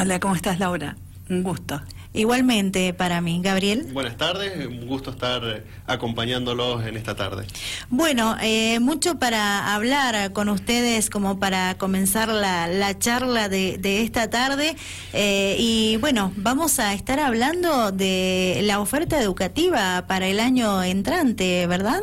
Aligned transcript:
Hola, 0.00 0.20
¿cómo 0.20 0.36
estás, 0.36 0.60
Laura? 0.60 0.96
Un 1.28 1.42
gusto. 1.42 1.80
Igualmente 2.12 2.94
para 2.94 3.20
mí, 3.20 3.40
Gabriel. 3.42 3.88
Buenas 3.92 4.16
tardes, 4.16 4.64
un 4.64 4.86
gusto 4.86 5.10
estar 5.10 5.64
acompañándolos 5.88 6.86
en 6.86 6.96
esta 6.96 7.16
tarde. 7.16 7.46
Bueno, 7.90 8.36
eh, 8.40 8.78
mucho 8.78 9.18
para 9.18 9.74
hablar 9.74 10.32
con 10.32 10.50
ustedes 10.50 11.10
como 11.10 11.40
para 11.40 11.76
comenzar 11.78 12.28
la, 12.28 12.96
charla 13.00 13.48
de, 13.48 14.02
esta 14.02 14.30
tarde 14.30 14.76
eh, 15.12 15.56
y 15.58 15.96
bueno, 15.96 16.32
vamos 16.36 16.78
a 16.78 16.94
estar 16.94 17.18
hablando 17.18 17.90
de 17.90 18.60
la 18.62 18.78
oferta 18.78 19.20
educativa 19.20 20.06
para 20.06 20.28
el 20.28 20.38
año 20.38 20.82
entrante, 20.84 21.66
¿verdad? 21.66 22.02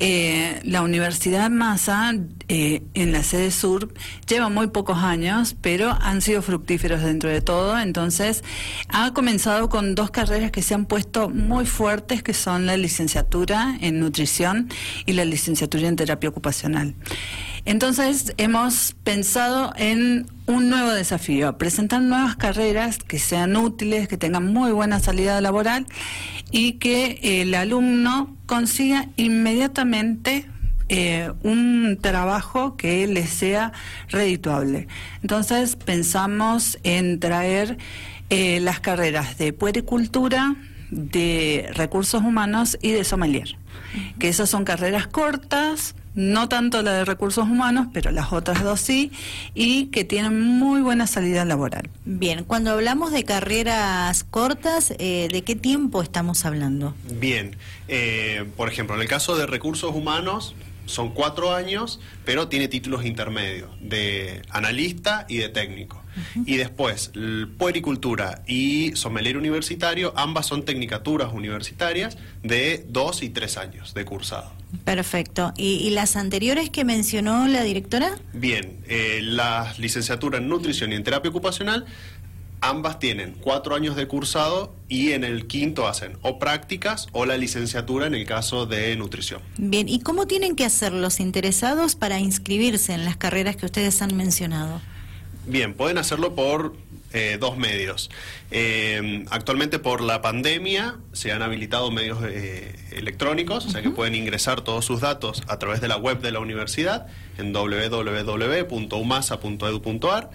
Eh, 0.00 0.60
la 0.64 0.82
Universidad 0.82 1.50
Massa 1.50 2.14
eh, 2.48 2.82
en 2.94 3.12
la 3.12 3.22
sede 3.22 3.50
sur 3.50 3.92
lleva 4.26 4.48
muy 4.48 4.68
pocos 4.68 4.98
años, 4.98 5.56
pero 5.60 5.96
han 6.00 6.22
sido 6.22 6.42
fructíferos 6.42 7.02
dentro 7.02 7.30
de 7.30 7.40
todo. 7.40 7.78
Entonces, 7.78 8.44
ha 8.88 9.12
comenzado 9.12 9.68
con 9.68 9.94
dos 9.94 10.10
carreras 10.10 10.50
que 10.50 10.62
se 10.62 10.74
han 10.74 10.86
puesto 10.86 11.28
muy 11.28 11.66
fuertes, 11.66 12.22
que 12.22 12.34
son 12.34 12.66
la 12.66 12.76
licenciatura 12.76 13.76
en 13.80 14.00
nutrición 14.00 14.68
y 15.06 15.12
la 15.12 15.24
licenciatura 15.24 15.88
en 15.88 15.96
terapia 15.96 16.30
ocupacional. 16.30 16.94
Entonces, 17.64 18.32
hemos 18.36 18.94
pensado 19.04 19.72
en 19.76 20.26
un 20.46 20.70
nuevo 20.70 20.92
desafío, 20.92 21.58
presentar 21.58 22.00
nuevas 22.00 22.36
carreras 22.36 22.98
que 22.98 23.18
sean 23.18 23.56
útiles, 23.56 24.08
que 24.08 24.16
tengan 24.16 24.52
muy 24.52 24.72
buena 24.72 25.00
salida 25.00 25.40
laboral 25.40 25.86
y 26.50 26.74
que 26.74 27.18
el 27.22 27.54
alumno 27.54 28.36
consiga 28.46 29.08
inmediatamente 29.16 30.46
eh, 30.90 31.30
un 31.42 31.98
trabajo 32.00 32.76
que 32.76 33.06
le 33.06 33.26
sea 33.26 33.72
redituable. 34.08 34.88
Entonces 35.20 35.76
pensamos 35.76 36.78
en 36.82 37.20
traer 37.20 37.76
eh, 38.30 38.60
las 38.60 38.80
carreras 38.80 39.36
de 39.36 39.52
puericultura, 39.52 40.56
de 40.90 41.68
recursos 41.74 42.22
humanos 42.22 42.78
y 42.80 42.92
de 42.92 43.04
sommelier, 43.04 43.58
que 44.18 44.28
esas 44.28 44.48
son 44.48 44.64
carreras 44.64 45.06
cortas, 45.06 45.94
no 46.18 46.48
tanto 46.48 46.82
la 46.82 46.94
de 46.94 47.04
recursos 47.04 47.44
humanos, 47.44 47.86
pero 47.92 48.10
las 48.10 48.32
otras 48.32 48.64
dos 48.64 48.80
sí, 48.80 49.12
y 49.54 49.86
que 49.86 50.02
tienen 50.02 50.40
muy 50.40 50.80
buena 50.80 51.06
salida 51.06 51.44
laboral. 51.44 51.88
Bien, 52.04 52.42
cuando 52.42 52.72
hablamos 52.72 53.12
de 53.12 53.22
carreras 53.22 54.24
cortas, 54.24 54.92
eh, 54.98 55.28
¿de 55.30 55.42
qué 55.44 55.54
tiempo 55.54 56.02
estamos 56.02 56.44
hablando? 56.44 56.96
Bien, 57.08 57.56
eh, 57.86 58.44
por 58.56 58.68
ejemplo, 58.68 58.96
en 58.96 59.02
el 59.02 59.08
caso 59.08 59.36
de 59.36 59.46
recursos 59.46 59.94
humanos, 59.94 60.56
son 60.86 61.10
cuatro 61.10 61.54
años, 61.54 62.00
pero 62.24 62.48
tiene 62.48 62.66
títulos 62.66 63.04
intermedios 63.04 63.70
de 63.80 64.42
analista 64.50 65.24
y 65.28 65.36
de 65.36 65.50
técnico. 65.50 66.02
Y 66.46 66.56
después, 66.56 67.12
puericultura 67.56 68.42
y 68.46 68.92
sommelier 68.94 69.36
universitario, 69.36 70.12
ambas 70.16 70.46
son 70.46 70.64
tecnicaturas 70.64 71.32
universitarias 71.32 72.18
de 72.42 72.84
dos 72.88 73.22
y 73.22 73.30
tres 73.30 73.56
años 73.56 73.94
de 73.94 74.04
cursado. 74.04 74.52
Perfecto. 74.84 75.52
¿Y, 75.56 75.90
las 75.90 76.16
anteriores 76.16 76.70
que 76.70 76.84
mencionó 76.84 77.46
la 77.48 77.62
directora? 77.62 78.18
Bien, 78.32 78.78
eh, 78.86 79.20
la 79.22 79.74
licenciatura 79.78 80.38
en 80.38 80.48
nutrición 80.48 80.92
y 80.92 80.96
en 80.96 81.04
terapia 81.04 81.30
ocupacional 81.30 81.86
ambas 82.60 82.98
tienen 82.98 83.36
cuatro 83.40 83.74
años 83.74 83.96
de 83.96 84.06
cursado 84.06 84.74
y 84.88 85.12
en 85.12 85.24
el 85.24 85.46
quinto 85.46 85.86
hacen 85.86 86.18
o 86.22 86.38
prácticas 86.38 87.06
o 87.12 87.24
la 87.24 87.36
licenciatura 87.36 88.06
en 88.06 88.14
el 88.14 88.26
caso 88.26 88.66
de 88.66 88.94
nutrición. 88.96 89.40
Bien, 89.56 89.88
¿y 89.88 90.00
cómo 90.00 90.26
tienen 90.26 90.56
que 90.56 90.64
hacer 90.64 90.92
los 90.92 91.20
interesados 91.20 91.94
para 91.94 92.18
inscribirse 92.18 92.92
en 92.92 93.04
las 93.04 93.16
carreras 93.16 93.56
que 93.56 93.66
ustedes 93.66 94.02
han 94.02 94.16
mencionado? 94.16 94.80
Bien, 95.48 95.72
pueden 95.72 95.96
hacerlo 95.96 96.34
por 96.34 96.74
eh, 97.14 97.38
dos 97.40 97.56
medios. 97.56 98.10
Eh, 98.50 99.24
actualmente 99.30 99.78
por 99.78 100.02
la 100.02 100.20
pandemia 100.20 100.98
se 101.14 101.32
han 101.32 101.40
habilitado 101.40 101.90
medios 101.90 102.18
eh, 102.22 102.76
electrónicos, 102.92 103.64
o 103.64 103.70
sea 103.70 103.80
que 103.80 103.88
pueden 103.88 104.14
ingresar 104.14 104.60
todos 104.60 104.84
sus 104.84 105.00
datos 105.00 105.42
a 105.48 105.58
través 105.58 105.80
de 105.80 105.88
la 105.88 105.96
web 105.96 106.20
de 106.20 106.32
la 106.32 106.40
universidad 106.40 107.06
en 107.38 107.54
www.umasa.edu.ar 107.54 110.30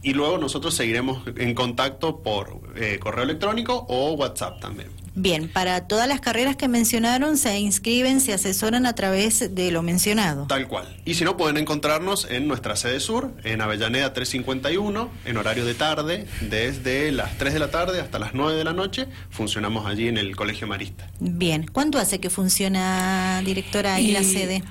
y 0.00 0.14
luego 0.14 0.38
nosotros 0.38 0.74
seguiremos 0.74 1.24
en 1.36 1.54
contacto 1.54 2.22
por 2.22 2.60
correo 3.00 3.24
electrónico 3.24 3.84
o 3.88 4.12
WhatsApp 4.12 4.60
también. 4.60 5.01
Bien, 5.14 5.48
para 5.48 5.86
todas 5.86 6.08
las 6.08 6.20
carreras 6.20 6.56
que 6.56 6.68
mencionaron 6.68 7.36
se 7.36 7.58
inscriben, 7.58 8.20
se 8.20 8.32
asesoran 8.32 8.86
a 8.86 8.94
través 8.94 9.54
de 9.54 9.70
lo 9.70 9.82
mencionado. 9.82 10.46
Tal 10.46 10.68
cual. 10.68 10.96
Y 11.04 11.14
si 11.14 11.24
no, 11.24 11.36
pueden 11.36 11.58
encontrarnos 11.58 12.26
en 12.30 12.48
nuestra 12.48 12.76
sede 12.76 12.98
sur, 12.98 13.30
en 13.44 13.60
Avellaneda 13.60 14.12
351, 14.14 15.10
en 15.26 15.36
horario 15.36 15.66
de 15.66 15.74
tarde, 15.74 16.26
desde 16.40 17.12
las 17.12 17.36
3 17.36 17.52
de 17.52 17.58
la 17.58 17.70
tarde 17.70 18.00
hasta 18.00 18.18
las 18.18 18.32
9 18.32 18.56
de 18.56 18.64
la 18.64 18.72
noche. 18.72 19.06
Funcionamos 19.30 19.86
allí 19.86 20.08
en 20.08 20.16
el 20.16 20.34
Colegio 20.34 20.66
Marista. 20.66 21.06
Bien, 21.20 21.66
¿cuánto 21.70 21.98
hace 21.98 22.18
que 22.18 22.30
funciona, 22.30 23.42
directora, 23.44 23.96
ahí 23.96 24.12
la 24.12 24.22
sede? 24.22 24.62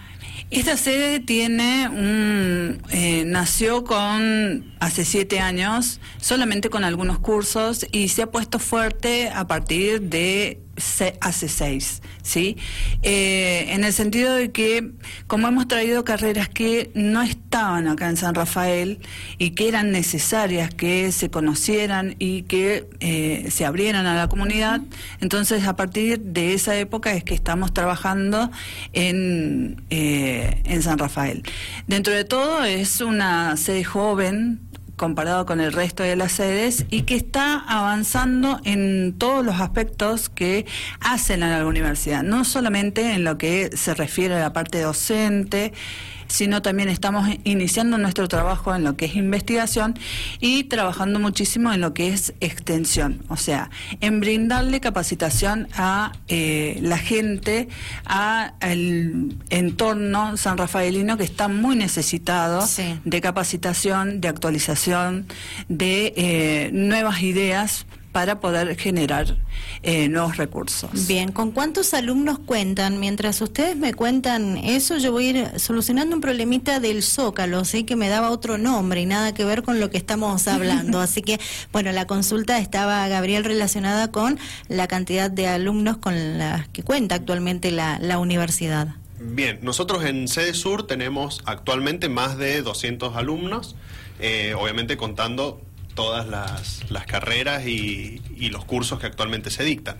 Esta 0.51 0.75
sede 0.75 1.21
tiene 1.21 1.87
un, 1.87 2.81
eh, 2.89 3.23
nació 3.25 3.85
con 3.85 4.73
hace 4.81 5.05
siete 5.05 5.39
años, 5.39 6.01
solamente 6.19 6.69
con 6.69 6.83
algunos 6.83 7.19
cursos 7.19 7.87
y 7.93 8.09
se 8.09 8.23
ha 8.23 8.31
puesto 8.31 8.59
fuerte 8.59 9.29
a 9.29 9.47
partir 9.47 10.01
de 10.01 10.59
hace 11.21 11.47
seis, 11.49 12.01
¿sí? 12.23 12.57
Eh, 13.03 13.67
en 13.69 13.83
el 13.83 13.93
sentido 13.93 14.35
de 14.35 14.51
que, 14.51 14.91
como 15.27 15.47
hemos 15.47 15.67
traído 15.67 16.03
carreras 16.03 16.49
que 16.49 16.91
no 16.93 17.21
estaban 17.21 17.87
acá 17.87 18.09
en 18.09 18.17
San 18.17 18.35
Rafael 18.35 18.99
y 19.37 19.51
que 19.51 19.67
eran 19.67 19.91
necesarias 19.91 20.73
que 20.73 21.11
se 21.11 21.29
conocieran 21.29 22.15
y 22.19 22.43
que 22.43 22.87
eh, 22.99 23.47
se 23.51 23.65
abrieran 23.65 24.05
a 24.05 24.15
la 24.15 24.27
comunidad, 24.27 24.81
entonces 25.19 25.65
a 25.65 25.75
partir 25.75 26.19
de 26.19 26.53
esa 26.53 26.77
época 26.77 27.13
es 27.13 27.23
que 27.23 27.33
estamos 27.33 27.73
trabajando 27.73 28.51
en, 28.93 29.83
eh, 29.89 30.61
en 30.65 30.81
San 30.81 30.97
Rafael. 30.97 31.43
Dentro 31.87 32.13
de 32.13 32.25
todo 32.25 32.63
es 32.63 33.01
una 33.01 33.57
sede 33.57 33.83
joven, 33.83 34.70
comparado 35.01 35.47
con 35.47 35.59
el 35.59 35.73
resto 35.73 36.03
de 36.03 36.15
las 36.15 36.33
sedes 36.33 36.85
y 36.91 37.01
que 37.01 37.15
está 37.15 37.57
avanzando 37.57 38.61
en 38.65 39.15
todos 39.17 39.43
los 39.43 39.59
aspectos 39.59 40.29
que 40.29 40.67
hacen 40.99 41.41
a 41.41 41.57
la 41.57 41.65
universidad, 41.65 42.21
no 42.21 42.45
solamente 42.45 43.15
en 43.15 43.23
lo 43.23 43.39
que 43.39 43.75
se 43.75 43.95
refiere 43.95 44.35
a 44.35 44.39
la 44.39 44.53
parte 44.53 44.79
docente, 44.79 45.73
sino 46.31 46.61
también 46.61 46.89
estamos 46.89 47.27
iniciando 47.43 47.97
nuestro 47.97 48.27
trabajo 48.27 48.73
en 48.73 48.83
lo 48.83 48.95
que 48.95 49.05
es 49.05 49.15
investigación 49.15 49.97
y 50.39 50.63
trabajando 50.63 51.19
muchísimo 51.19 51.73
en 51.73 51.81
lo 51.81 51.93
que 51.93 52.09
es 52.09 52.33
extensión, 52.39 53.21
o 53.27 53.37
sea, 53.37 53.69
en 53.99 54.19
brindarle 54.19 54.79
capacitación 54.79 55.67
a 55.75 56.13
eh, 56.27 56.79
la 56.81 56.97
gente, 56.97 57.67
a 58.05 58.53
el 58.61 59.35
entorno 59.49 60.37
san 60.37 60.57
rafaelino 60.57 61.17
que 61.17 61.23
está 61.23 61.47
muy 61.47 61.75
necesitado 61.75 62.65
de 63.03 63.21
capacitación, 63.21 64.21
de 64.21 64.27
actualización, 64.29 65.27
de 65.67 66.13
eh, 66.15 66.69
nuevas 66.71 67.21
ideas 67.21 67.85
para 68.11 68.39
poder 68.39 68.77
generar 68.77 69.37
eh, 69.83 70.09
nuevos 70.09 70.37
recursos. 70.37 71.07
Bien, 71.07 71.31
¿con 71.31 71.51
cuántos 71.51 71.93
alumnos 71.93 72.39
cuentan? 72.39 72.99
Mientras 72.99 73.41
ustedes 73.41 73.75
me 73.75 73.93
cuentan 73.93 74.57
eso, 74.57 74.97
yo 74.97 75.11
voy 75.11 75.25
a 75.25 75.29
ir 75.29 75.59
solucionando 75.59 76.15
un 76.15 76.21
problemita 76.21 76.79
del 76.79 77.03
Zócalo, 77.03 77.65
¿sí? 77.65 77.83
que 77.83 77.95
me 77.95 78.09
daba 78.09 78.29
otro 78.29 78.57
nombre 78.57 79.01
y 79.01 79.05
nada 79.05 79.33
que 79.33 79.45
ver 79.45 79.63
con 79.63 79.79
lo 79.79 79.89
que 79.89 79.97
estamos 79.97 80.47
hablando. 80.47 80.99
Así 81.01 81.21
que, 81.21 81.39
bueno, 81.71 81.91
la 81.91 82.05
consulta 82.07 82.59
estaba, 82.59 83.07
Gabriel, 83.07 83.43
relacionada 83.43 84.11
con 84.11 84.39
la 84.67 84.87
cantidad 84.87 85.31
de 85.31 85.47
alumnos 85.47 85.97
con 85.97 86.37
las 86.37 86.67
que 86.69 86.83
cuenta 86.83 87.15
actualmente 87.15 87.71
la, 87.71 87.99
la 87.99 88.19
universidad. 88.19 88.95
Bien, 89.23 89.59
nosotros 89.61 90.03
en 90.03 90.27
Sede 90.27 90.55
Sur 90.55 90.87
tenemos 90.87 91.43
actualmente 91.45 92.09
más 92.09 92.37
de 92.37 92.63
200 92.63 93.15
alumnos, 93.15 93.75
eh, 94.19 94.55
obviamente 94.57 94.97
contando 94.97 95.61
todas 95.93 96.27
las, 96.27 97.05
carreras 97.05 97.65
y, 97.65 98.21
los 98.49 98.65
cursos 98.65 98.99
que 98.99 99.07
actualmente 99.07 99.49
se 99.49 99.63
dictan. 99.63 99.97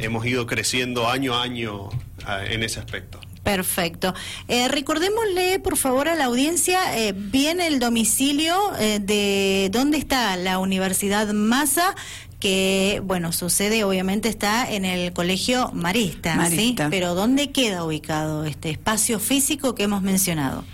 Hemos 0.00 0.26
ido 0.26 0.46
creciendo 0.46 1.08
año 1.08 1.34
a 1.34 1.42
año 1.42 1.88
ah, 2.24 2.44
en 2.44 2.62
ese 2.62 2.80
aspecto. 2.80 3.20
Perfecto. 3.42 4.14
Eh, 4.48 4.68
recordémosle, 4.68 5.58
por 5.58 5.76
favor, 5.76 6.08
a 6.08 6.14
la 6.14 6.26
audiencia 6.26 6.96
eh, 6.96 7.12
bien 7.12 7.60
el 7.60 7.80
domicilio 7.80 8.56
eh, 8.78 9.00
de 9.00 9.68
dónde 9.72 9.98
está 9.98 10.36
la 10.36 10.58
Universidad 10.58 11.32
Massa, 11.32 11.96
que, 12.38 13.00
bueno, 13.04 13.32
sucede, 13.32 13.84
obviamente 13.84 14.28
está 14.28 14.70
en 14.70 14.84
el 14.84 15.12
Colegio 15.12 15.70
Marista, 15.72 16.36
Marista. 16.36 16.84
¿sí? 16.84 16.90
Pero 16.90 17.14
¿dónde 17.14 17.50
queda 17.50 17.84
ubicado 17.84 18.44
este 18.44 18.70
espacio 18.70 19.18
físico 19.18 19.74
que 19.74 19.84
hemos 19.84 20.02
mencionado? 20.02 20.64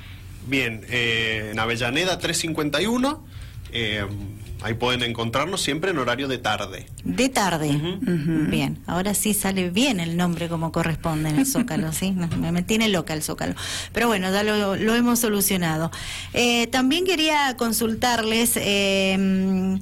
Bien, 0.47 0.83
en 0.91 1.59
Avellaneda 1.59 2.19
351 2.19 3.28
Eh, 3.73 4.07
ahí 4.63 4.75
pueden 4.75 5.03
encontrarnos 5.03 5.61
siempre 5.63 5.91
en 5.91 5.99
horario 5.99 6.29
de 6.29 6.39
tarde. 6.39 6.87
De 7.05 7.29
tarde. 7.29 7.71
Bien, 8.01 8.79
ahora 8.87 9.15
sí 9.15 9.35
sale 9.35 9.71
bien 9.71 10.01
el 10.01 10.17
nombre 10.17 10.49
como 10.49 10.73
corresponde 10.73 11.31
en 11.31 11.39
el 11.39 11.47
Zócalo, 11.47 11.93
¿sí? 11.93 12.13
Me, 12.13 12.53
me 12.53 12.63
tiene 12.63 12.89
loca 12.89 13.15
el 13.15 13.23
Zócalo. 13.23 13.55
Pero 13.93 14.09
bueno, 14.09 14.33
ya 14.33 14.43
lo, 14.43 14.77
lo 14.77 14.95
hemos 14.95 15.19
solucionado. 15.19 15.91
Eh, 16.33 16.67
también 16.69 17.05
quería 17.05 17.57
consultarles... 17.57 18.53
Eh, 18.57 19.79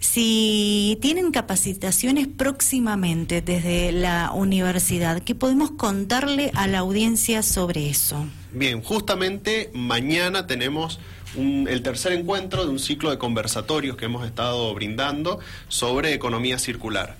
si 0.00 0.98
tienen 1.00 1.30
capacitaciones 1.30 2.28
próximamente 2.28 3.40
desde 3.40 3.90
la 3.90 4.32
universidad, 4.32 5.22
¿qué 5.22 5.34
podemos 5.34 5.70
contarle 5.70 6.50
a 6.54 6.66
la 6.66 6.80
audiencia 6.80 7.42
sobre 7.42 7.88
eso? 7.88 8.26
Bien, 8.52 8.82
justamente 8.82 9.70
mañana 9.72 10.46
tenemos 10.46 11.00
un, 11.36 11.66
el 11.68 11.82
tercer 11.82 12.12
encuentro 12.12 12.64
de 12.64 12.70
un 12.70 12.78
ciclo 12.78 13.10
de 13.10 13.18
conversatorios 13.18 13.96
que 13.96 14.06
hemos 14.06 14.26
estado 14.26 14.72
brindando 14.74 15.40
sobre 15.68 16.12
economía 16.12 16.58
circular. 16.58 17.16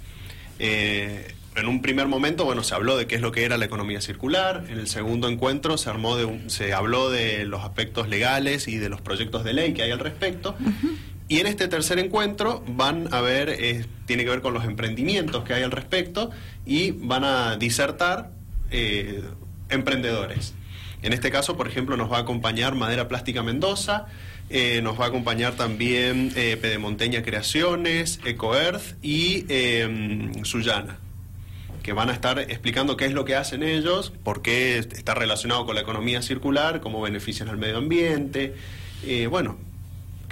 Eh, 0.58 1.34
en 1.56 1.68
un 1.68 1.82
primer 1.82 2.08
momento, 2.08 2.44
bueno, 2.44 2.64
se 2.64 2.74
habló 2.74 2.96
de 2.96 3.06
qué 3.06 3.14
es 3.14 3.20
lo 3.20 3.30
que 3.30 3.44
era 3.44 3.56
la 3.58 3.64
economía 3.64 4.00
circular. 4.00 4.64
En 4.68 4.78
el 4.78 4.88
segundo 4.88 5.28
encuentro 5.28 5.78
se 5.78 5.88
armó 5.88 6.16
de 6.16 6.24
un, 6.24 6.50
se 6.50 6.72
habló 6.72 7.10
de 7.10 7.44
los 7.44 7.62
aspectos 7.62 8.08
legales 8.08 8.66
y 8.66 8.78
de 8.78 8.88
los 8.88 9.00
proyectos 9.00 9.44
de 9.44 9.52
ley 9.52 9.72
que 9.72 9.82
hay 9.82 9.92
al 9.92 10.00
respecto. 10.00 10.56
Y 11.28 11.38
en 11.38 11.46
este 11.46 11.68
tercer 11.68 11.98
encuentro 11.98 12.64
van 12.66 13.08
a 13.12 13.20
ver, 13.20 13.48
eh, 13.50 13.86
tiene 14.06 14.24
que 14.24 14.30
ver 14.30 14.42
con 14.42 14.52
los 14.52 14.64
emprendimientos 14.64 15.44
que 15.44 15.54
hay 15.54 15.62
al 15.62 15.70
respecto 15.70 16.30
y 16.66 16.90
van 16.90 17.24
a 17.24 17.56
disertar 17.56 18.30
eh, 18.70 19.22
emprendedores. 19.68 20.54
En 21.04 21.12
este 21.12 21.30
caso, 21.30 21.56
por 21.56 21.68
ejemplo, 21.68 21.98
nos 21.98 22.10
va 22.10 22.16
a 22.16 22.20
acompañar 22.20 22.74
Madera 22.74 23.08
Plástica 23.08 23.42
Mendoza, 23.42 24.06
eh, 24.48 24.80
nos 24.82 24.98
va 24.98 25.04
a 25.04 25.08
acompañar 25.08 25.54
también 25.54 26.32
eh, 26.34 26.56
Pedemonteña 26.56 27.22
Creaciones, 27.22 28.20
EcoEarth 28.24 28.96
y 29.02 29.44
eh, 29.50 30.32
que 31.84 31.92
van 31.92 32.08
a 32.08 32.14
estar 32.14 32.38
explicando 32.38 32.96
qué 32.96 33.04
es 33.04 33.12
lo 33.12 33.26
que 33.26 33.36
hacen 33.36 33.62
ellos, 33.62 34.14
por 34.24 34.40
qué 34.40 34.78
está 34.78 35.12
relacionado 35.12 35.66
con 35.66 35.74
la 35.74 35.82
economía 35.82 36.22
circular, 36.22 36.80
cómo 36.80 37.02
benefician 37.02 37.50
al 37.50 37.58
medio 37.58 37.76
ambiente. 37.76 38.54
Eh, 39.04 39.26
bueno, 39.26 39.58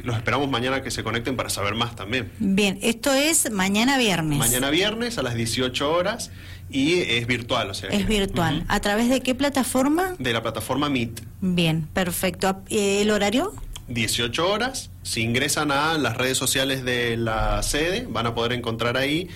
los 0.05 0.17
esperamos 0.17 0.51
mañana 0.51 0.83
que 0.83 0.91
se 0.91 1.03
conecten 1.03 1.37
para 1.37 1.49
saber 1.49 1.75
más 1.75 1.95
también. 1.97 2.31
Bien, 2.39 2.79
esto 2.83 3.13
es 3.13 3.51
mañana 3.51 3.99
viernes. 3.99 4.39
Mañana 4.39 4.71
viernes 4.71 5.19
a 5.19 5.23
las 5.23 5.35
18 5.35 5.93
horas 5.93 6.31
y 6.71 6.95
es 7.01 7.27
virtual, 7.27 7.71
o 7.71 7.75
sea. 7.75 7.91
Es 7.91 7.99
que- 7.99 8.05
virtual. 8.05 8.59
Ujú. 8.59 8.67
¿A 8.69 8.81
través 8.81 9.09
de 9.09 9.21
qué 9.21 9.35
plataforma? 9.35 10.15
De 10.19 10.33
la 10.33 10.43
plataforma 10.43 10.89
Meet. 10.89 11.23
Bien, 11.41 11.89
perfecto. 11.93 12.63
Eh, 12.71 13.03
¿El 13.03 13.11
horario? 13.11 13.53
18 13.89 14.49
horas. 14.51 14.91
Si 15.03 15.21
ingresan 15.23 15.71
a 15.73 15.99
las 15.99 16.17
redes 16.17 16.39
sociales 16.39 16.85
de 16.85 17.17
la 17.17 17.63
sede, 17.63 18.07
van 18.09 18.27
a 18.27 18.35
poder 18.35 18.53
encontrar 18.53 18.97
ahí 18.97 19.29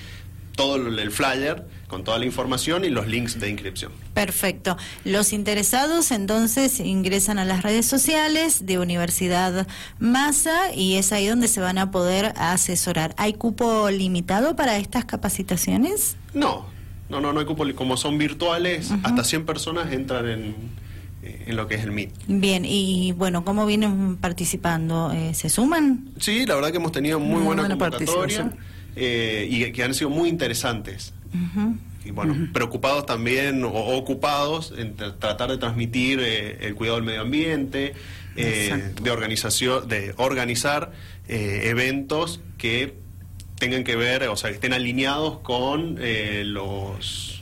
todo 0.56 0.76
el 0.76 0.98
el 0.98 1.10
flyer 1.12 1.66
con 1.86 2.02
toda 2.02 2.18
la 2.18 2.24
información 2.24 2.84
y 2.84 2.88
los 2.88 3.06
links 3.06 3.38
de 3.38 3.48
inscripción. 3.48 3.92
Perfecto. 4.14 4.76
Los 5.04 5.32
interesados 5.32 6.10
entonces 6.10 6.80
ingresan 6.80 7.38
a 7.38 7.44
las 7.44 7.62
redes 7.62 7.86
sociales 7.86 8.66
de 8.66 8.78
Universidad 8.78 9.68
Massa 10.00 10.74
y 10.74 10.96
es 10.96 11.12
ahí 11.12 11.26
donde 11.26 11.48
se 11.48 11.60
van 11.60 11.78
a 11.78 11.90
poder 11.90 12.32
asesorar. 12.36 13.14
¿Hay 13.18 13.34
cupo 13.34 13.90
limitado 13.90 14.56
para 14.56 14.78
estas 14.78 15.04
capacitaciones? 15.04 16.16
No, 16.34 16.66
no, 17.08 17.20
no, 17.20 17.32
no 17.32 17.40
hay 17.40 17.46
cupo. 17.46 17.64
Como 17.74 17.96
son 17.96 18.18
virtuales, 18.18 18.90
hasta 19.04 19.22
100 19.22 19.46
personas 19.46 19.92
entran 19.92 20.28
en, 20.28 20.54
eh, 21.22 21.44
en 21.46 21.56
lo 21.56 21.68
que 21.68 21.76
es 21.76 21.84
el 21.84 21.92
Meet. 21.92 22.10
Bien, 22.26 22.64
y 22.64 23.12
bueno, 23.12 23.44
¿cómo 23.44 23.64
vienen 23.64 24.16
participando? 24.16 25.12
Eh, 25.12 25.34
¿Se 25.34 25.48
suman? 25.48 26.10
Sí, 26.18 26.46
la 26.46 26.56
verdad 26.56 26.70
que 26.70 26.78
hemos 26.78 26.92
tenido 26.92 27.20
muy, 27.20 27.36
Muy 27.36 27.44
buena, 27.44 27.62
buena 27.62 27.74
convocatoria 27.74 28.06
participación. 28.08 28.75
Eh, 28.96 29.46
y 29.50 29.70
que 29.72 29.84
han 29.84 29.94
sido 29.94 30.10
muy 30.10 30.28
interesantes. 30.28 31.12
Y 32.04 32.12
bueno, 32.12 32.34
preocupados 32.52 33.04
también 33.04 33.62
o, 33.64 33.68
ocupados 33.70 34.72
en 34.76 34.96
tra- 34.96 35.18
tratar 35.18 35.50
de 35.50 35.58
transmitir 35.58 36.20
eh, 36.22 36.56
el 36.66 36.74
cuidado 36.74 36.96
del 36.96 37.04
medio 37.04 37.20
ambiente, 37.22 37.94
eh, 38.36 38.92
de 39.02 39.10
organización, 39.10 39.88
de 39.88 40.14
organizar 40.16 40.92
eh, 41.28 41.62
eventos 41.64 42.40
que 42.58 42.94
tengan 43.58 43.82
que 43.84 43.96
ver, 43.96 44.22
o 44.28 44.36
sea, 44.36 44.50
que 44.50 44.54
estén 44.54 44.72
alineados 44.72 45.40
con 45.40 45.96
los 46.52 47.35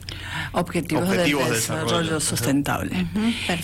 Objetivos, 0.53 1.09
de 1.11 1.19
desarrollo, 1.19 1.55
desarrollo. 1.55 2.21
sustentable. 2.21 3.07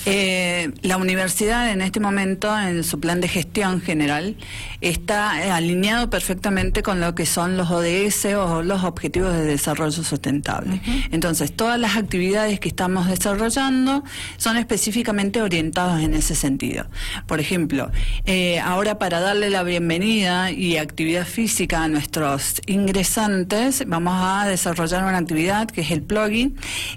Eh, 0.06 0.70
la 0.82 0.96
universidad 0.96 1.70
en 1.70 1.80
este 1.80 2.00
momento, 2.00 2.58
en 2.58 2.84
su 2.84 3.00
plan 3.00 3.20
de 3.20 3.28
gestión 3.28 3.80
general, 3.80 4.36
está 4.80 5.44
eh, 5.44 5.50
alineado 5.50 6.10
perfectamente 6.10 6.82
con 6.82 7.00
lo 7.00 7.14
que 7.14 7.26
son 7.26 7.56
los 7.56 7.70
ODS 7.70 8.26
o 8.36 8.62
los 8.62 8.84
Objetivos 8.84 9.32
de 9.32 9.44
Desarrollo 9.44 10.02
Sustentable. 10.02 10.80
Entonces, 11.10 11.54
todas 11.54 11.78
las 11.78 11.96
actividades 11.96 12.60
que 12.60 12.68
estamos 12.68 13.08
desarrollando 13.08 14.04
son 14.36 14.56
específicamente 14.56 15.42
orientadas 15.42 16.02
en 16.02 16.14
ese 16.14 16.34
sentido. 16.34 16.86
Por 17.26 17.40
ejemplo, 17.40 17.90
eh, 18.24 18.60
ahora 18.60 18.98
para 18.98 19.20
darle 19.20 19.50
la 19.50 19.62
bienvenida 19.62 20.50
y 20.50 20.76
actividad 20.76 21.26
física 21.26 21.84
a 21.84 21.88
nuestros 21.88 22.60
ingresantes, 22.66 23.84
vamos 23.86 24.14
a 24.16 24.46
desarrollar 24.46 25.04
una 25.04 25.18
actividad 25.18 25.68
que 25.68 25.82
es 25.82 25.90
el 25.90 26.02
plugin, 26.02 26.56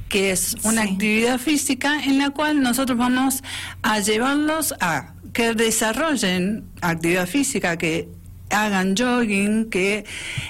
que 0.10 0.31
es 0.31 0.56
una 0.63 0.83
Sí. 0.83 0.89
actividad 0.92 1.39
física 1.39 2.04
en 2.04 2.18
la 2.18 2.30
cual 2.31 2.62
nosotros 2.62 2.98
vamos 2.98 3.44
a 3.81 4.00
llevarlos 4.00 4.74
a 4.80 5.13
que 5.33 5.54
desarrollen 5.54 6.65
actividad 6.81 7.27
física, 7.27 7.77
que 7.77 8.07
hagan 8.50 8.95
jogging, 8.95 9.69
que 9.69 10.06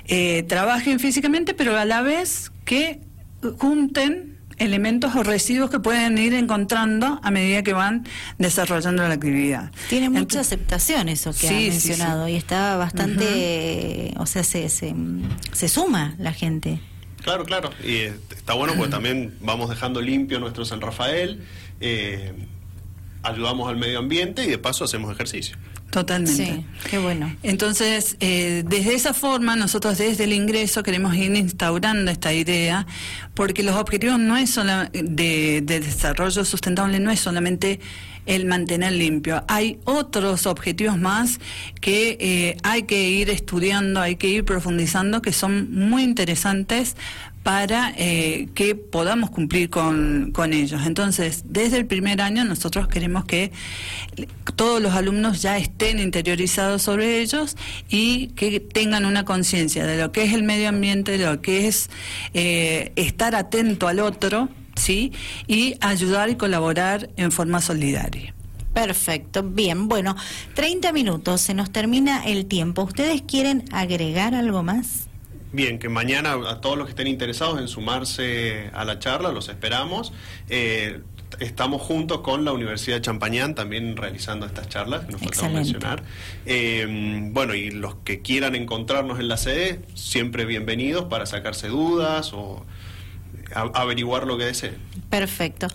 eh, 0.07 0.43
trabajen 0.47 0.99
físicamente, 0.99 1.53
pero 1.53 1.77
a 1.77 1.85
la 1.85 2.01
vez 2.01 2.51
que 2.65 2.99
junten 3.59 4.31
elementos 4.57 5.15
o 5.15 5.23
residuos 5.23 5.69
que 5.71 5.79
pueden 5.79 6.17
ir 6.17 6.33
encontrando 6.33 7.19
a 7.23 7.31
medida 7.31 7.63
que 7.63 7.73
van 7.73 8.05
desarrollando 8.37 9.07
la 9.07 9.15
actividad. 9.15 9.71
Tiene 9.89 10.09
mucha 10.09 10.21
Entonces- 10.21 10.47
aceptación 10.47 11.09
eso 11.09 11.31
que 11.31 11.39
Sí, 11.39 11.45
ha 11.47 11.49
sí, 11.57 11.69
mencionado 11.69 12.27
y 12.27 12.35
está 12.35 12.75
bastante, 12.77 14.13
o 14.17 14.25
sea, 14.25 14.43
se, 14.43 14.69
se, 14.69 14.93
se 15.53 15.67
suma 15.69 16.13
la 16.19 16.33
gente. 16.33 16.79
Claro, 17.23 17.45
claro. 17.45 17.71
Y 17.83 17.95
eh, 17.95 18.13
está 18.43 18.55
bueno 18.55 18.73
porque 18.75 18.91
también 18.91 19.33
vamos 19.39 19.69
dejando 19.69 20.01
limpio 20.01 20.37
nuestro 20.41 20.65
San 20.65 20.81
Rafael, 20.81 21.41
eh, 21.79 22.33
ayudamos 23.23 23.69
al 23.69 23.77
medio 23.77 23.99
ambiente 23.99 24.43
y 24.43 24.47
de 24.49 24.57
paso 24.57 24.83
hacemos 24.83 25.13
ejercicio. 25.13 25.55
Totalmente. 25.91 26.45
Sí, 26.45 26.65
qué 26.89 26.97
bueno. 26.97 27.33
Entonces, 27.43 28.17
eh, 28.19 28.63
desde 28.67 28.95
esa 28.95 29.13
forma, 29.13 29.55
nosotros 29.55 29.97
desde 29.97 30.25
el 30.25 30.33
ingreso 30.33 30.83
queremos 30.83 31.15
ir 31.15 31.33
instaurando 31.35 32.11
esta 32.11 32.33
idea, 32.33 32.85
porque 33.33 33.63
los 33.63 33.75
objetivos 33.75 34.19
no 34.19 34.35
es 34.35 34.49
sola- 34.49 34.89
de, 34.91 35.61
de 35.63 35.79
desarrollo 35.79 36.43
sustentable 36.43 36.99
no 36.99 37.11
es 37.11 37.19
solamente 37.21 37.79
el 38.25 38.45
mantener 38.45 38.93
limpio. 38.93 39.43
Hay 39.47 39.77
otros 39.85 40.47
objetivos 40.47 40.97
más 40.97 41.39
que 41.79 42.17
eh, 42.19 42.57
hay 42.63 42.83
que 42.83 43.07
ir 43.09 43.29
estudiando, 43.29 44.01
hay 44.01 44.15
que 44.15 44.27
ir 44.29 44.43
profundizando, 44.45 45.21
que 45.21 45.31
son 45.31 45.71
muy 45.73 46.03
interesantes 46.03 46.95
para 47.43 47.93
eh, 47.97 48.47
que 48.55 48.73
podamos 48.73 49.29
cumplir 49.29 49.69
con, 49.69 50.31
con 50.33 50.53
ellos. 50.53 50.81
Entonces, 50.85 51.43
desde 51.45 51.77
el 51.77 51.85
primer 51.85 52.21
año 52.21 52.45
nosotros 52.45 52.87
queremos 52.87 53.25
que 53.25 53.51
todos 54.55 54.81
los 54.81 54.93
alumnos 54.93 55.41
ya 55.41 55.57
estén 55.57 55.99
interiorizados 55.99 56.81
sobre 56.81 57.19
ellos 57.19 57.57
y 57.89 58.27
que 58.29 58.61
tengan 58.61 59.05
una 59.05 59.25
conciencia 59.25 59.85
de 59.85 59.97
lo 59.97 60.11
que 60.13 60.23
es 60.23 60.33
el 60.33 60.43
medio 60.43 60.69
ambiente, 60.69 61.17
de 61.17 61.25
lo 61.25 61.41
que 61.41 61.67
es 61.67 61.89
eh, 62.33 62.93
estar 62.95 63.35
atento 63.35 63.89
al 63.89 63.99
otro, 63.99 64.47
¿sí? 64.75 65.11
Y 65.47 65.75
ayudar 65.81 66.29
y 66.29 66.35
colaborar 66.35 67.09
en 67.17 67.31
forma 67.31 67.59
solidaria. 67.59 68.33
Perfecto, 68.73 69.43
bien, 69.43 69.87
bueno, 69.87 70.15
30 70.55 70.93
minutos, 70.93 71.41
se 71.41 71.53
nos 71.53 71.71
termina 71.71 72.23
el 72.25 72.47
tiempo. 72.47 72.83
¿Ustedes 72.83 73.21
quieren 73.21 73.65
agregar 73.71 74.33
algo 74.33 74.63
más? 74.63 75.07
Bien, 75.53 75.77
que 75.77 75.87
mañana 75.87 76.33
a 76.33 76.61
todos 76.61 76.77
los 76.77 76.87
que 76.87 76.91
estén 76.91 77.05
interesados 77.05 77.59
en 77.59 77.67
sumarse 77.67 78.71
a 78.73 78.85
la 78.85 78.97
charla, 78.97 79.31
los 79.31 79.49
esperamos. 79.49 80.11
Eh, 80.49 81.01
estamos 81.39 81.79
juntos 81.79 82.21
con 82.21 82.43
la 82.43 82.51
Universidad 82.51 82.97
de 82.97 83.01
Champañán 83.03 83.53
también 83.53 83.95
realizando 83.95 84.47
estas 84.47 84.67
charlas, 84.67 85.05
que 85.05 85.11
nos 85.11 85.21
faltaba 85.21 85.49
mencionar. 85.49 86.01
Eh, 86.47 86.87
bueno, 87.31 87.53
y 87.53 87.69
los 87.69 87.93
que 88.03 88.23
quieran 88.23 88.55
encontrarnos 88.55 89.19
en 89.19 89.27
la 89.27 89.37
sede, 89.37 89.81
siempre 89.93 90.45
bienvenidos 90.45 91.05
para 91.05 91.27
sacarse 91.27 91.67
dudas 91.67 92.33
o 92.33 92.65
averiguar 93.53 94.25
lo 94.25 94.39
que 94.39 94.45
deseen. 94.45 94.77
Perfecto. 95.11 95.67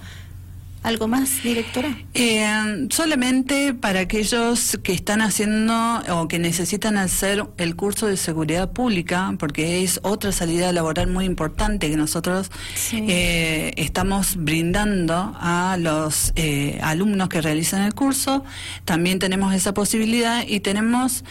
¿Algo 0.82 1.08
más, 1.08 1.42
directora? 1.42 1.96
Eh, 2.14 2.86
solamente 2.90 3.74
para 3.74 4.00
aquellos 4.00 4.78
que 4.82 4.92
están 4.92 5.20
haciendo 5.20 5.74
o 6.10 6.28
que 6.28 6.38
necesitan 6.38 6.96
hacer 6.96 7.44
el 7.58 7.74
curso 7.74 8.06
de 8.06 8.16
seguridad 8.16 8.70
pública, 8.70 9.34
porque 9.38 9.82
es 9.82 9.98
otra 10.04 10.30
salida 10.30 10.72
laboral 10.72 11.08
muy 11.08 11.24
importante 11.24 11.90
que 11.90 11.96
nosotros 11.96 12.50
eh, 12.92 13.72
estamos 13.76 14.36
brindando 14.36 15.36
a 15.40 15.76
los 15.80 16.32
eh, 16.36 16.78
alumnos 16.82 17.28
que 17.28 17.40
realizan 17.40 17.82
el 17.82 17.94
curso. 17.94 18.44
También 18.84 19.18
tenemos 19.18 19.54
esa 19.54 19.74
posibilidad 19.74 20.44
y 20.46 20.60
tenemos 20.60 21.24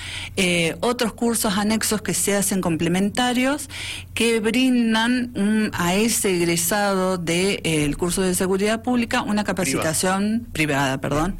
otros 0.82 1.14
cursos 1.14 1.58
anexos 1.58 2.02
que 2.02 2.14
se 2.14 2.36
hacen 2.36 2.62
complementarios 2.62 3.70
que 4.14 4.40
brindan 4.40 5.72
a 5.74 5.96
ese 5.96 6.36
egresado 6.36 7.18
del 7.18 7.98
curso 7.98 8.22
de 8.22 8.36
seguridad 8.36 8.84
pública 8.84 9.22
una 9.22 9.37
capacitación 9.44 10.48
privada, 10.52 11.00
perdón, 11.00 11.36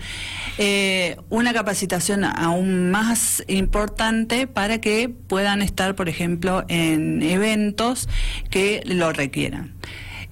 eh, 0.58 1.18
una 1.30 1.54
capacitación 1.54 2.24
aún 2.24 2.92
más 2.92 3.44
importante 3.48 4.48
para 4.48 4.80
que 4.80 5.10
puedan 5.10 5.62
estar, 5.62 5.96
por 5.96 6.10
ejemplo, 6.10 6.66
en 6.68 7.22
eventos 7.22 8.10
que 8.50 8.82
lo 8.86 9.14
requieran. 9.14 9.76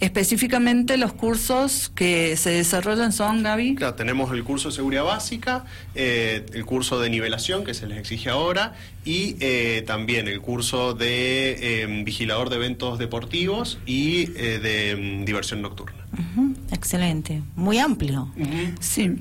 Específicamente 0.02 0.98
los 0.98 1.14
cursos 1.14 1.90
que 1.96 2.36
se 2.36 2.50
desarrollan 2.50 3.14
son, 3.14 3.44
Gaby. 3.44 3.76
Claro, 3.76 3.96
tenemos 3.96 4.32
el 4.34 4.44
curso 4.44 4.70
de 4.70 4.76
seguridad 4.76 5.06
básica, 5.06 5.64
eh, 5.96 6.46
el 6.54 6.66
curso 6.66 7.00
de 7.00 7.10
nivelación 7.10 7.64
que 7.64 7.74
se 7.74 7.88
les 7.88 8.00
exige 8.00 8.30
ahora 8.30 8.74
y 9.06 9.38
eh, 9.40 9.84
también 9.88 10.28
el 10.28 10.42
curso 10.42 10.96
de 10.96 12.04
vigilador 12.04 12.50
de 12.50 12.58
eventos 12.58 13.00
deportivos 13.00 13.80
y 13.86 14.26
de 14.26 14.92
em, 14.92 15.24
diversión 15.24 15.62
nocturna. 15.62 16.06
Excelente, 16.76 17.42
muy 17.56 17.80
amplio. 17.80 18.30
Sí. 18.82 19.16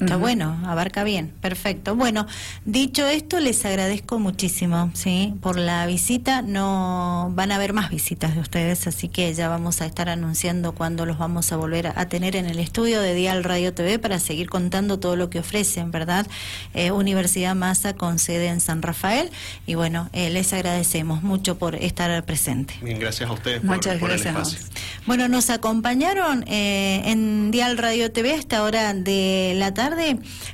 Está 0.00 0.16
bueno, 0.16 0.58
abarca 0.64 1.04
bien, 1.04 1.32
perfecto. 1.40 1.94
Bueno, 1.94 2.26
dicho 2.64 3.06
esto, 3.06 3.38
les 3.38 3.64
agradezco 3.64 4.18
muchísimo, 4.18 4.90
sí, 4.94 5.34
por 5.40 5.58
la 5.58 5.84
visita. 5.86 6.42
No 6.42 7.30
van 7.34 7.52
a 7.52 7.56
haber 7.56 7.72
más 7.72 7.90
visitas 7.90 8.34
de 8.34 8.40
ustedes, 8.40 8.86
así 8.86 9.08
que 9.08 9.32
ya 9.34 9.48
vamos 9.48 9.80
a 9.82 9.86
estar 9.86 10.08
anunciando 10.08 10.72
cuándo 10.72 11.06
los 11.06 11.18
vamos 11.18 11.52
a 11.52 11.56
volver 11.56 11.88
a 11.88 12.08
tener 12.08 12.36
en 12.36 12.46
el 12.46 12.58
estudio 12.58 13.00
de 13.00 13.14
Dial 13.14 13.44
Radio 13.44 13.74
TV 13.74 13.98
para 13.98 14.18
seguir 14.18 14.48
contando 14.48 14.98
todo 14.98 15.16
lo 15.16 15.28
que 15.30 15.38
ofrecen, 15.38 15.90
¿verdad? 15.90 16.26
Eh, 16.74 16.90
Universidad 16.92 17.54
Massa 17.54 17.94
con 17.94 18.18
sede 18.18 18.48
en 18.48 18.60
San 18.60 18.82
Rafael 18.82 19.30
y 19.66 19.74
bueno, 19.74 20.08
eh, 20.12 20.30
les 20.30 20.52
agradecemos 20.52 21.22
mucho 21.22 21.58
por 21.58 21.74
estar 21.74 22.24
presente. 22.24 22.74
Bien, 22.82 22.98
gracias 22.98 23.28
a 23.28 23.32
ustedes 23.32 23.62
Muchas 23.62 23.98
por, 23.98 24.08
gracias. 24.08 24.34
el 24.34 24.42
espacio. 24.42 24.82
Bueno, 25.06 25.28
nos 25.28 25.50
acompañaron 25.50 26.44
eh, 26.46 27.02
en 27.04 27.50
Dial 27.50 27.78
Radio 27.78 28.10
TV 28.12 28.32
a 28.32 28.36
esta 28.36 28.62
hora 28.62 28.94
de 28.94 29.54
la 29.56 29.74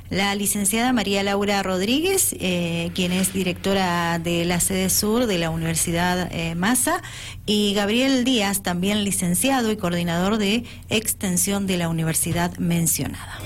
la 0.09 0.35
licenciada 0.35 0.93
María 0.93 1.23
Laura 1.23 1.63
Rodríguez, 1.63 2.35
eh, 2.39 2.91
quien 2.95 3.11
es 3.11 3.33
directora 3.33 4.19
de 4.19 4.45
la 4.45 4.59
sede 4.59 4.89
sur 4.89 5.25
de 5.25 5.37
la 5.37 5.49
Universidad 5.49 6.29
eh, 6.31 6.55
Massa, 6.55 7.01
y 7.45 7.73
Gabriel 7.73 8.23
Díaz, 8.23 8.63
también 8.63 9.03
licenciado 9.03 9.71
y 9.71 9.77
coordinador 9.77 10.37
de 10.37 10.63
extensión 10.89 11.67
de 11.67 11.77
la 11.77 11.89
universidad 11.89 12.57
mencionada. 12.57 13.39